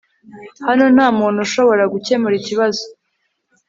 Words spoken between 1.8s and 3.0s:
gukemura ikibazo